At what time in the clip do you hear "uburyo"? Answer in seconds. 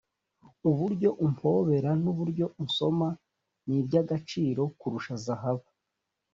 0.69-1.09